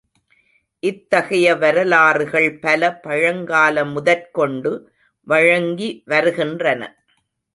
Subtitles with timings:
[0.83, 4.71] இத்தகைய வரலாறுகள் பல பழங்கால முதற் கொண்டு
[5.27, 6.81] வழங்கி வருகின்றன.